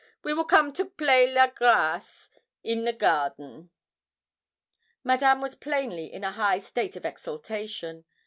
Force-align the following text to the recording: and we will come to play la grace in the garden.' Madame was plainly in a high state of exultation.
and 0.01 0.07
we 0.23 0.33
will 0.33 0.43
come 0.45 0.73
to 0.73 0.83
play 0.83 1.31
la 1.31 1.45
grace 1.45 2.31
in 2.63 2.85
the 2.85 2.91
garden.' 2.91 3.69
Madame 5.03 5.39
was 5.41 5.53
plainly 5.53 6.11
in 6.11 6.23
a 6.23 6.31
high 6.31 6.57
state 6.57 6.95
of 6.95 7.05
exultation. 7.05 8.03